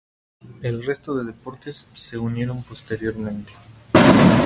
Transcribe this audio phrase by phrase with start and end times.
[0.63, 3.51] El resto de deportes se unieron posteriormente.